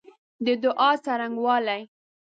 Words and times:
د 0.45 0.47
دعا 0.63 0.89
څرنګوالی 1.03 1.81